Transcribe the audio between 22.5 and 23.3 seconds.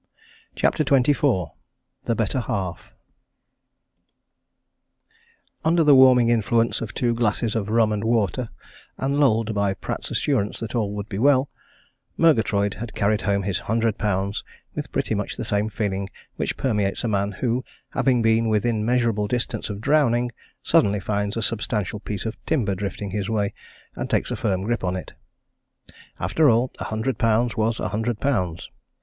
drifting his